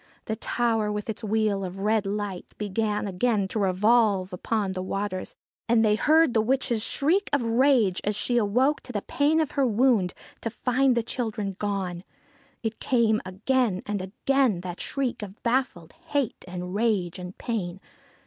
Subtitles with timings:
[0.25, 5.35] The tower, with its wheel of red light, began again to revolve upon the waters,
[5.69, 9.51] and they heard the witch's shriek of rage as she awoke to the pain of
[9.51, 12.03] her wound, to find the children gone.
[12.63, 17.79] It came again and again, that shriek of baffled hate and rage and pain.